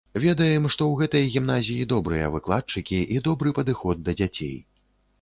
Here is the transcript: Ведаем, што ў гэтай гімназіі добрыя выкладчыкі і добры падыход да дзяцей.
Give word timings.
Ведаем, 0.21 0.63
што 0.75 0.83
ў 0.87 0.93
гэтай 1.01 1.29
гімназіі 1.35 1.87
добрыя 1.93 2.33
выкладчыкі 2.39 3.05
і 3.17 3.25
добры 3.31 3.57
падыход 3.63 3.97
да 4.09 4.21
дзяцей. 4.21 4.55